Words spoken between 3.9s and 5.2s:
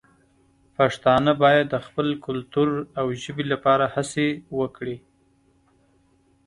هڅې وکړي.